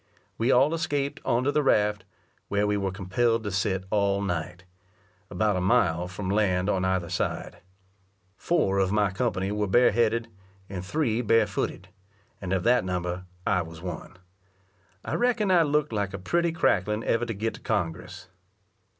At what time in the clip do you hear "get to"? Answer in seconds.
17.35-17.59